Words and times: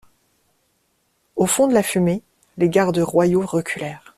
Au 1.35 1.45
fond 1.45 1.67
de 1.67 1.75
la 1.75 1.83
fumée, 1.83 2.23
les 2.57 2.69
gardes 2.69 2.97
royaux 2.97 3.45
reculèrent. 3.45 4.09